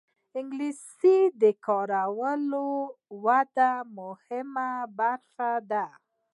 [0.37, 2.03] انګلیسي د کاري
[3.23, 5.85] ودې مهمه برخه ده